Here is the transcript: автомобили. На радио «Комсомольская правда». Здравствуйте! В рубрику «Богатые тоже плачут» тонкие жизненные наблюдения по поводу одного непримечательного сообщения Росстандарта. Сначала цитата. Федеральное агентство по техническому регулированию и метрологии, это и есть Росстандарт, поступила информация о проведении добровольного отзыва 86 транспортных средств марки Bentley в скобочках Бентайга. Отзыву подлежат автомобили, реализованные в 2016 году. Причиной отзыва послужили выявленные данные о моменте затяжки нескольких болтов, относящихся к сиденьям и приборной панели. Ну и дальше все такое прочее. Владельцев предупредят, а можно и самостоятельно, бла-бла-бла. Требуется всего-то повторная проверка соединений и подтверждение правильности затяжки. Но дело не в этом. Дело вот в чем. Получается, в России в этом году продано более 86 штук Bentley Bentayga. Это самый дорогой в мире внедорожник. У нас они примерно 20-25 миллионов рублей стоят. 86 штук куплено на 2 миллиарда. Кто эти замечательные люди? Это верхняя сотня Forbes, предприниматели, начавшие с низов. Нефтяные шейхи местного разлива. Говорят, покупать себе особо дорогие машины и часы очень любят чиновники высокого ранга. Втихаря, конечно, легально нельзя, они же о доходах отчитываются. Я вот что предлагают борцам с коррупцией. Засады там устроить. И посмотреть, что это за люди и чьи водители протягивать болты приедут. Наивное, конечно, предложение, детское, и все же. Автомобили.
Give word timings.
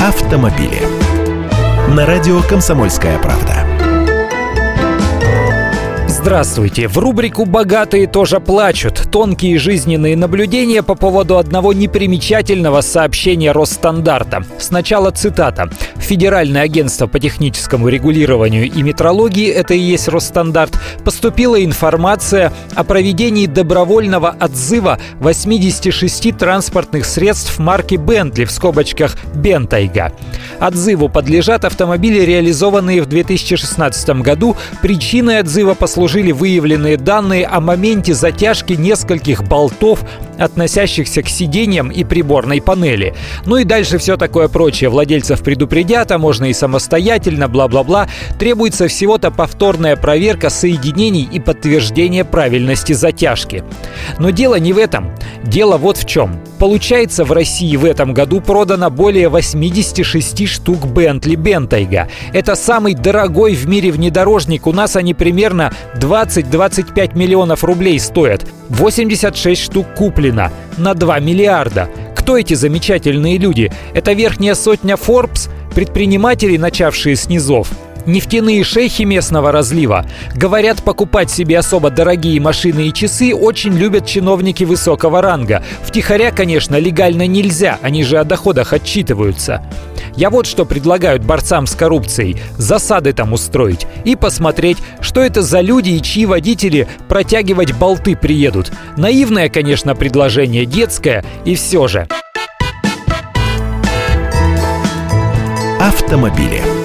автомобили. 0.00 0.80
На 1.94 2.06
радио 2.06 2.40
«Комсомольская 2.40 3.18
правда». 3.18 3.66
Здравствуйте! 6.08 6.88
В 6.88 6.98
рубрику 6.98 7.44
«Богатые 7.44 8.06
тоже 8.06 8.40
плачут» 8.40 9.10
тонкие 9.10 9.58
жизненные 9.58 10.16
наблюдения 10.16 10.82
по 10.82 10.94
поводу 10.94 11.36
одного 11.36 11.72
непримечательного 11.72 12.80
сообщения 12.82 13.52
Росстандарта. 13.52 14.42
Сначала 14.58 15.10
цитата. 15.10 15.70
Федеральное 16.10 16.62
агентство 16.62 17.06
по 17.06 17.20
техническому 17.20 17.88
регулированию 17.88 18.68
и 18.68 18.82
метрологии, 18.82 19.48
это 19.48 19.74
и 19.74 19.78
есть 19.78 20.08
Росстандарт, 20.08 20.76
поступила 21.04 21.64
информация 21.64 22.52
о 22.74 22.82
проведении 22.82 23.46
добровольного 23.46 24.34
отзыва 24.40 24.98
86 25.20 26.36
транспортных 26.36 27.04
средств 27.04 27.60
марки 27.60 27.94
Bentley 27.94 28.44
в 28.44 28.50
скобочках 28.50 29.16
Бентайга. 29.36 30.12
Отзыву 30.58 31.08
подлежат 31.08 31.64
автомобили, 31.64 32.24
реализованные 32.24 33.02
в 33.02 33.06
2016 33.06 34.08
году. 34.20 34.56
Причиной 34.82 35.38
отзыва 35.38 35.74
послужили 35.74 36.32
выявленные 36.32 36.96
данные 36.96 37.46
о 37.46 37.60
моменте 37.60 38.14
затяжки 38.14 38.72
нескольких 38.72 39.44
болтов, 39.44 40.00
относящихся 40.40 41.22
к 41.22 41.28
сиденьям 41.28 41.90
и 41.90 42.02
приборной 42.02 42.60
панели. 42.60 43.14
Ну 43.46 43.58
и 43.58 43.64
дальше 43.64 43.98
все 43.98 44.16
такое 44.16 44.48
прочее. 44.48 44.90
Владельцев 44.90 45.42
предупредят, 45.42 45.99
а 46.10 46.18
можно 46.18 46.46
и 46.46 46.52
самостоятельно, 46.52 47.48
бла-бла-бла. 47.48 48.08
Требуется 48.38 48.88
всего-то 48.88 49.30
повторная 49.30 49.96
проверка 49.96 50.50
соединений 50.50 51.28
и 51.30 51.40
подтверждение 51.40 52.24
правильности 52.24 52.92
затяжки. 52.92 53.64
Но 54.18 54.30
дело 54.30 54.58
не 54.58 54.72
в 54.72 54.78
этом. 54.78 55.12
Дело 55.44 55.76
вот 55.76 55.96
в 55.96 56.06
чем. 56.06 56.40
Получается, 56.58 57.24
в 57.24 57.32
России 57.32 57.76
в 57.76 57.84
этом 57.84 58.12
году 58.12 58.40
продано 58.40 58.90
более 58.90 59.28
86 59.28 60.46
штук 60.46 60.84
Bentley 60.84 61.36
Bentayga. 61.36 62.08
Это 62.32 62.54
самый 62.54 62.94
дорогой 62.94 63.54
в 63.54 63.66
мире 63.66 63.90
внедорожник. 63.90 64.66
У 64.66 64.72
нас 64.72 64.96
они 64.96 65.14
примерно 65.14 65.72
20-25 65.96 67.16
миллионов 67.16 67.64
рублей 67.64 67.98
стоят. 67.98 68.46
86 68.68 69.60
штук 69.62 69.86
куплено 69.96 70.52
на 70.76 70.94
2 70.94 71.18
миллиарда. 71.20 71.88
Кто 72.14 72.36
эти 72.36 72.54
замечательные 72.54 73.38
люди? 73.38 73.72
Это 73.94 74.12
верхняя 74.12 74.54
сотня 74.54 74.94
Forbes, 74.94 75.48
предприниматели, 75.80 76.58
начавшие 76.58 77.16
с 77.16 77.30
низов. 77.30 77.70
Нефтяные 78.04 78.62
шейхи 78.64 79.04
местного 79.04 79.50
разлива. 79.50 80.04
Говорят, 80.34 80.82
покупать 80.82 81.30
себе 81.30 81.58
особо 81.58 81.88
дорогие 81.88 82.38
машины 82.38 82.88
и 82.88 82.92
часы 82.92 83.34
очень 83.34 83.72
любят 83.72 84.04
чиновники 84.04 84.64
высокого 84.64 85.22
ранга. 85.22 85.64
Втихаря, 85.82 86.32
конечно, 86.32 86.76
легально 86.76 87.26
нельзя, 87.26 87.78
они 87.80 88.04
же 88.04 88.18
о 88.18 88.24
доходах 88.24 88.74
отчитываются. 88.74 89.64
Я 90.16 90.28
вот 90.28 90.44
что 90.44 90.66
предлагают 90.66 91.24
борцам 91.24 91.66
с 91.66 91.74
коррупцией. 91.74 92.36
Засады 92.58 93.14
там 93.14 93.32
устроить. 93.32 93.86
И 94.04 94.16
посмотреть, 94.16 94.76
что 95.00 95.22
это 95.22 95.40
за 95.40 95.62
люди 95.62 95.92
и 95.92 96.02
чьи 96.02 96.26
водители 96.26 96.88
протягивать 97.08 97.72
болты 97.72 98.16
приедут. 98.16 98.70
Наивное, 98.98 99.48
конечно, 99.48 99.94
предложение, 99.94 100.66
детское, 100.66 101.24
и 101.46 101.54
все 101.54 101.88
же. 101.88 102.06
Автомобили. 106.10 106.79